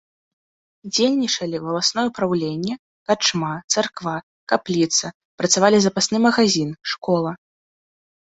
[0.93, 2.73] Дзейнічалі валасное праўленне,
[3.11, 4.15] карчма, царква,
[4.53, 5.07] капліца,
[5.41, 7.31] працавалі запасны магазін, школа.